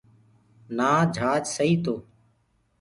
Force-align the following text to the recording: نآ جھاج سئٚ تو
نآ 0.77 0.91
جھاج 1.15 1.43
سئٚ 1.55 1.73
تو 1.83 1.95